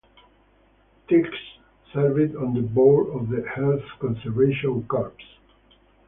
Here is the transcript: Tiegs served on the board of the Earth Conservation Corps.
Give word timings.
Tiegs 1.07 1.37
served 1.93 2.35
on 2.35 2.55
the 2.55 2.61
board 2.61 3.09
of 3.15 3.29
the 3.29 3.43
Earth 3.55 3.85
Conservation 3.99 4.81
Corps. 4.87 5.13